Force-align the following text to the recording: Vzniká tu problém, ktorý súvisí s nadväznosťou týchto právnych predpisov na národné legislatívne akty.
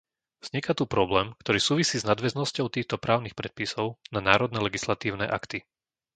Vzniká 0.45 0.71
tu 0.79 0.85
problém, 0.95 1.27
ktorý 1.45 1.59
súvisí 1.69 1.95
s 2.01 2.07
nadväznosťou 2.11 2.65
týchto 2.75 2.95
právnych 3.05 3.37
predpisov 3.39 3.85
na 4.09 4.17
národné 4.29 4.57
legislatívne 4.67 5.25
akty. 5.37 5.59